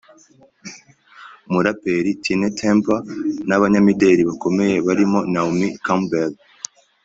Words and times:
umuraperi 1.49 2.09
Tinie 2.23 2.49
Tempah 2.59 3.03
n’abanyamideli 3.47 4.21
bakomeye 4.29 4.75
barimo 4.87 5.19
Naomi 5.33 5.67
Campbell 5.85 6.31